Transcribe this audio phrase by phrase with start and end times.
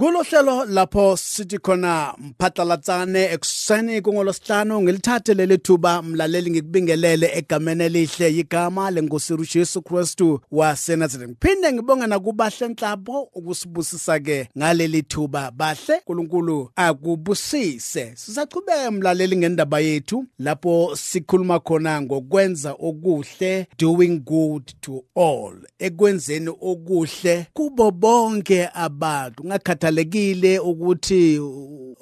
[0.00, 8.90] Kulohlelo lapho sithi khona mphatlalatsane ekuseni kungolosihlanu ngilithathe leli thuba mlaleli ngikubingelele egameni elihle igama
[8.90, 11.30] lenkosi Jesu Kristu waseNazareth.
[11.30, 18.12] Ngiphinde ngibonga nakubahle nhlapho ukusibusisa ke ngaleli thuba bahle uNkulunkulu akubusise.
[18.16, 25.54] Sisachubeka mlaleli ngendaba yethu lapho sikhuluma khona ngokwenza okuhle doing good to all.
[25.78, 31.40] Ekwenzeni okuhle kubo bonke abantu ngakhatha kungakhathalekile ukuthi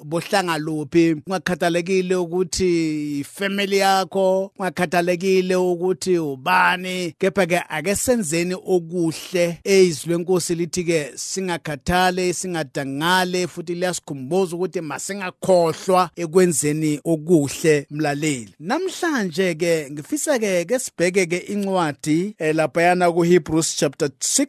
[0.03, 7.13] bohlanga luphi kungakhathalekile ukuthi ifamily yakho kungakhathalekile ukuthi ubani?
[7.19, 9.57] Kepha ke ake senzeni okuhle?
[9.63, 18.53] Ezwi lenkosi lithi ke singakhathale singadangale futhi liyasikhumbuza ukuthi masingakhohlwa ekwenzeni okuhle mlaleli.
[18.59, 24.47] Namhlanje ke ngifisa ke ke sibheke ke incwadi eh, lapha yana ku Hebrews chapter 6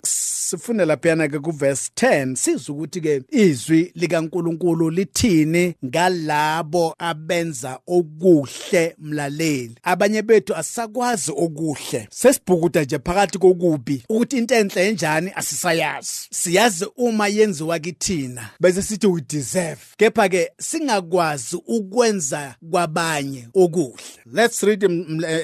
[0.50, 4.90] sifunde lapha yana ke ku verse 10 sizwe ukuthi ke izwi likaNkuluNkulu
[5.36, 9.74] lithini ngalabo abenza okuhle mlaleli?
[9.82, 12.08] Abanye bethu asakwazi okuhle.
[12.10, 16.28] Sesibhukuda nje phakathi kokubi ukuthi into enhle enjani asisayazi.
[16.30, 19.80] Siyazi uma yenziwa kithina bese sithi we deserve.
[19.96, 24.02] Kepha ke singakwazi ukwenza kwabanye okuhle.
[24.32, 24.84] Let's read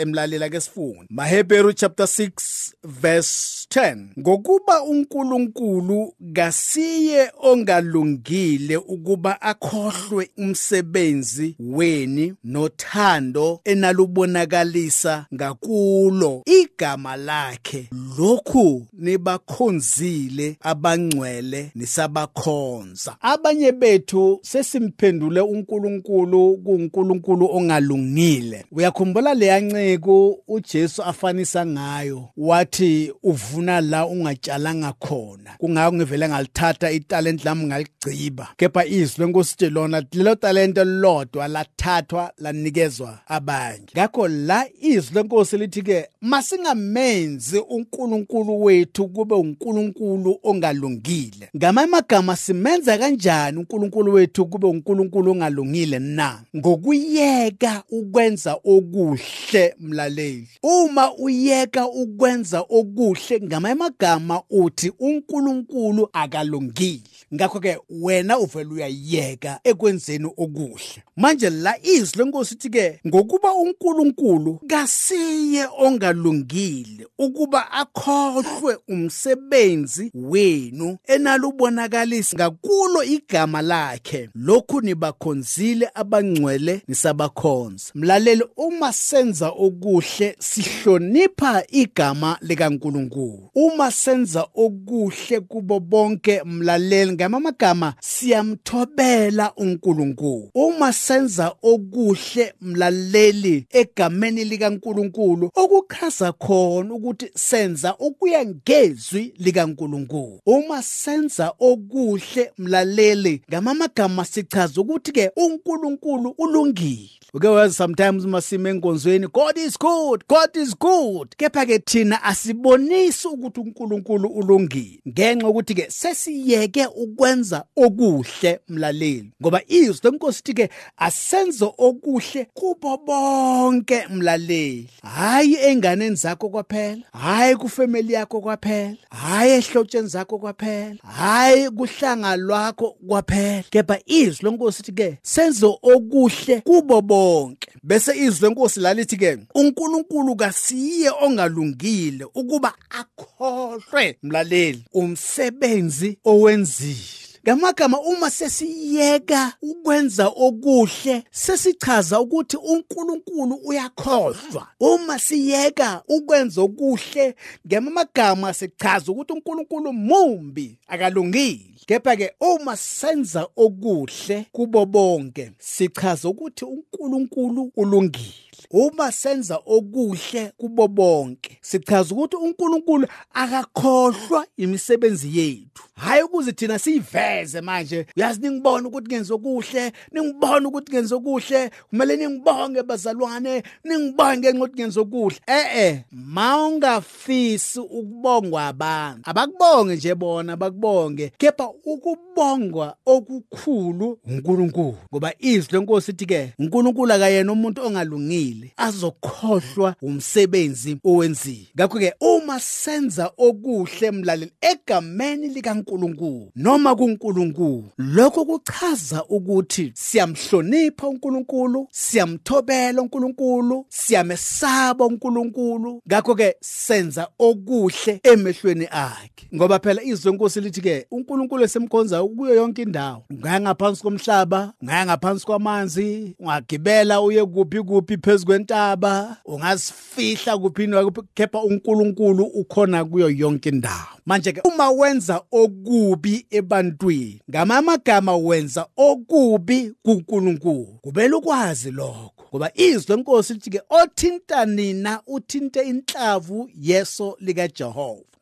[0.00, 9.40] emlalela ke sifunde maHebheru chapter 6 verse 10 ngokuba uNkulunkulu kasiye ongalungile ukuba
[9.88, 17.88] akhohlwe umsebenzi weni nothando enalubonakalisa ngakulo igama lakhe.
[18.18, 23.16] Lokhu nibakhonzile abangcwele nisabakhonza.
[23.20, 28.64] Abanye bethu sesimphendule uNkulunkulu kuNkulunkulu ongalungile.
[28.72, 32.28] Uyakhumbula leyanceko uJesu afanisa ngayo?
[32.36, 35.50] Wathi uvuna la ungatshalanga khona.
[35.58, 43.18] Kungako ngivele ngalithatha italent lami ngaligciba kepha izwi lenkosi lona lelo talente lodwa lathathwa lanikezwa
[43.26, 43.86] abanye.
[43.96, 51.48] Ngakho la izwi lenkosi lithi ke masingamenzi uNkulunkulu wethu kube uNkulunkulu ongalungile.
[51.56, 56.40] Ngamanye amagama simenza kanjani uNkulunkulu wethu kube uNkulunkulu ongalungile na?
[56.56, 60.48] Ngokuyeka ukwenza okuhle mlaleli.
[60.62, 67.02] Uma uyeka ukwenza okuhle ngamanye amagama uthi uNkulunkulu akalungile.
[67.34, 71.02] Ngakho ke wena uvela uyayeka ekwenzeni okuhle.
[71.16, 82.36] Manje la izwi lenkosi ithi ke ngokuba uNkulunkulu kasiye ongalungile ukuba akhohlwe umsebenzi wenu enalubonakalisa
[82.36, 84.30] ngakulo igama lakhe.
[84.34, 87.92] Lokhu nibakhonzile abangcwele nisabakhonza.
[87.94, 93.50] Mlaleli uma senza okuhle sihlonipha igama likaNkulunkulu.
[93.54, 100.50] Uma senza okuhle kubo bonke mlaleli ngamagama siyamthobela uNkulunkulu.
[100.54, 110.40] Uma senza okuhle mlaleli egameni likaNkulunkulu okuchaza khona ukuthi senza okuya ngezwi likaNkulunkulu.
[110.46, 117.10] Uma senza okuhle mlaleli ngamagama sichaza ukuthi ke uNkulunkulu ulungile.
[117.34, 121.36] Uke wazi sometimes masime enkonzweni god is good god is good.
[121.36, 129.30] Kepha ke thina asibonisi ukuthi uNkulunkulu ulungile ngenxa ukuthi ke sesiyeke ukwenza okuhle mlaleli.
[129.42, 134.88] Ngoba izwi lenkosi ithi ke asenze okuhle kubo bonke mlaleli.
[135.02, 142.96] Hayi enganeni zakho kwaphela hayi kufamily yakho kwaphela hayi ehlotsheni zakho kwaphela hayi kuhlanga lwakho
[143.08, 143.64] kwaphela.
[143.70, 147.68] Kepha izwi lenkosi ithi ke senze okuhle kubo bonke.
[147.82, 157.31] Bese izwi lenkosi lalithi ke uNkulunkulu kasiye ongalungile ukuba akhohlwe mlaleli umsebenzi owenzile.
[157.44, 167.34] Ngamagama uma sesiyeka ukwenza okuhle sesichaza ukuthi uNkulunkulu uyakhohlwa uma siyeka ukwenza okuhle
[167.66, 171.68] ngamagama sichaza ukuthi uNkulunkulu mumbi akalungile.
[171.86, 178.51] Kepha ke uma senza okuhle kubo bonke sichaza ukuthi uNkulunkulu ulungile.
[178.70, 185.82] Uma senza okuhle kubo bonke sichaza ukuthi uNkulunkulu akakhohlwa imisebenzi yethu.
[185.94, 188.06] Hayi ukuze thina siyiveze manje.
[188.16, 189.92] Uyazi ningibona ukuthi ngenza okuhle?
[190.12, 191.70] Ningibona ukuthi ngenza okuhle?
[191.90, 193.62] Kumele ningibonge bazalwane?
[193.84, 195.36] Ningibonge ukuthi ngenza okuhle?
[195.46, 199.30] Eh eh mawungafisi ukubongwa abantu.
[199.30, 201.32] Abakubonge nje bona bakubonge.
[201.38, 208.51] Kepha ukubongwa okukhulu uNkulunkulu ngoba izwi lenkosi ithi ke uNkulunkulu akayena umuntu ongalungile.
[208.52, 218.44] Ejulile azokhohlwa umsebenzi owenziwe ngakho ke uma senza okuhle mlaleli egameni likaNkuluNkulu noma kuNkulunkulu lokho
[218.44, 226.02] kuchaza ukuthi siyamhlonipha uNkulunkulu siyamthobela uNkulunkulu siyamesaba uNkulunkulu.
[226.08, 229.48] Ngakho ke senza okuhle emehlweni akhe.
[229.54, 233.24] Ngoba phela izwi lenkosi lithi ke uNkulunkulu esemkhonza kuyo yonke indawo.
[233.30, 240.88] Ungaya ngaphansi komhlaba ungaya ngaphansi kwamanzi ungagibela uye kuphi kuphi phezukwentaba ungazifihla kuphi
[241.34, 244.18] kepha uNkulunkulu ukhona kuyo yonke indawo.
[244.26, 252.32] Manje ke uma wenza okubi ebantwini ngamamagama wenza okubi kuNkulunkulu kubela ukwazi lokho.
[252.48, 257.68] Ngoba izwi lenkosi lithi ke othinta nina uthinte inhlavu yeso lika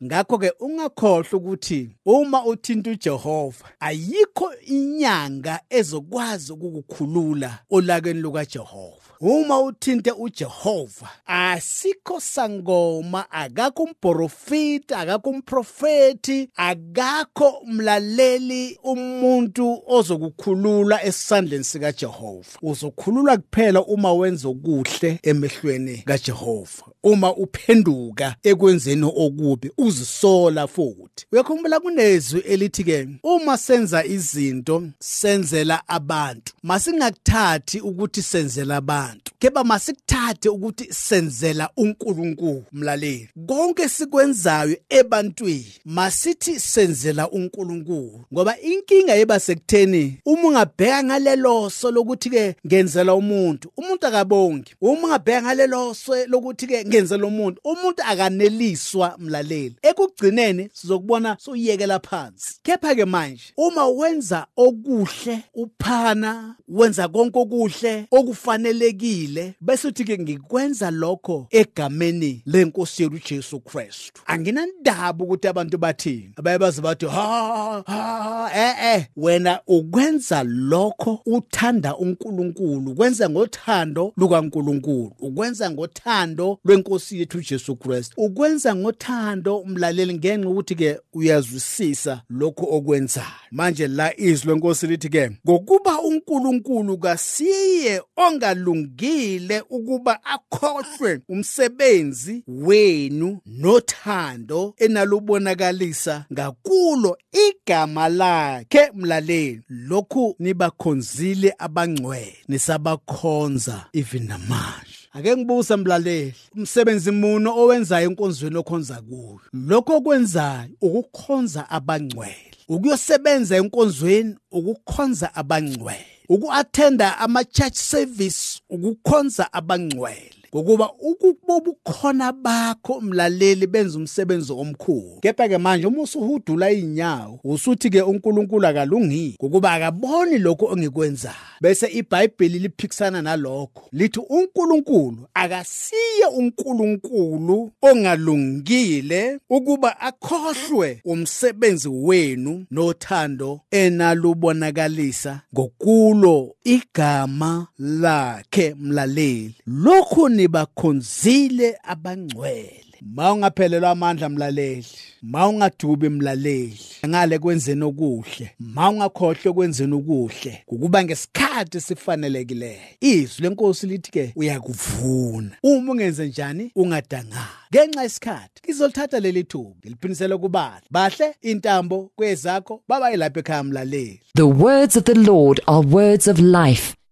[0.01, 9.11] Jehova ngakho ke ungakhohlwa ukuthi uma uthinta uJehova ayikho inyanga ezokwazi ukukukhulula olakeni luka Jehova
[9.21, 21.91] uma uthinte uJehova asikho sangoma akakho umprofeti akakho umprofeti akakho umlaleli umuntu ozokukhulula esandleni sika
[21.91, 26.83] Jehova uzokhulula kuphela uma wenza okuhle emehlweni kaJehova.
[27.03, 31.25] Uma uphenduka ekwenzeni okubi uzisola futhi.
[31.31, 36.53] Uyakhumbula kunezwi elithi ke uma senza izinto senzela abantu.
[36.63, 39.31] Masingakuthathi ukuthi senzela abantu.
[39.39, 43.29] Keba masikuthathe ukuthi senzela uNkulunkulu mlaleli.
[43.47, 48.25] Konke sikwenzayo ebantwini masithi senzela uNkulunkulu.
[48.33, 54.75] Ngoba inkinga yeba sekutheni uma ungabheka ngalelo so lokuthi ke ngenzela umuntu umuntu akabongi.
[54.81, 59.75] Uma ungabheka ngalelo so lokuthi ke ngenzela umuntu umuntu akaneliswa mlaleli.
[59.81, 62.59] Ekugcineni sizokubona suyekela phansi.
[62.63, 70.91] Kepha ke manje uma wenza okuhle uphana wenza konke okuhle okufanelekile bese uthi ke ngikwenza
[70.91, 74.21] lokho egameni lenkosi yethu Jesu Kristu.
[74.25, 76.33] Anginandaba ukuthi abantu bathini.
[76.35, 85.13] Abaye baze bathi ha ha eh eh wena ukwenza lokho uthanda uNkulunkulu ukwenza ngothando lukaNkulunkulu
[85.19, 93.25] ukwenza ngothando lwenkosi yethu Jesu Kristu ukwenza ngothando umlaleli ngenxa ukuthi ke uyazwisisa lokho okwenzayo.
[93.51, 104.73] Manje la izwi lenkosi lithi ke ngokuba uNkulunkulu kasiye ongalungile ukuba akhohlwe umsebenzi wenu nothando
[104.77, 107.17] enalubonakalisa ngakulo
[107.47, 109.61] igama lakhe mlaleli.
[109.69, 114.90] Lokhu nibakhonzile abangcwele nisabakhonza even namanje.
[115.13, 119.39] Ake ngibuza mlaleli umsebenzi muno owenzayo enkonzweni okhonza kuyo.
[119.53, 122.51] Lokho okwenzayo ukukhonza abangcwele.
[122.67, 126.05] Ukuyosebenza enkonzweni ukukhonza abangcwele.
[126.29, 130.40] Uku-attenda ama-church service ukukhonza abangcwele.
[130.55, 135.19] Ngokuba ukubobukhona bakho mlaleli benza umsebenzi omkhulu.
[135.21, 141.87] Kepha ke manje uma usuhudula inyawo usuthi ke uNkulunkulu akalungile ngokuba akaboni lokho ongikwenzayo bese
[141.87, 156.55] iBhayibheli liphikisana nalokho lithi uNkulunkulu akasiye uNkulunkulu ongalungile ukuba akhohlwe umsebenzi wenu nothando enalubonakalisa ngokulo
[156.63, 159.55] igama lakhe mlaleli.
[159.67, 162.85] Lokhu nibakhonzile abangcwele.
[163.01, 164.85] Mawungaphelelwa amandla mlaleli.
[165.21, 166.79] Mawungadubi mlaleli.
[167.07, 168.51] Ngale kwenzeni okuhle.
[168.59, 170.63] Mawungakhohle kwenzeni okuhle.
[170.67, 175.51] Ukuba ngesikhathi sifanelekileyo izwi lenkosi lithi ke uyakuvuna.
[175.63, 176.71] Uma ungenze njani?
[176.75, 177.47] Ungadangala.
[177.73, 184.21] Ngenxa yesikhathi ngizolithatha leli thuba ngiliphinisele kubala bahle intambo kwezakho baba ilapha ekhaya mlaleli.
[184.35, 186.95] The words of the Lord are words of life.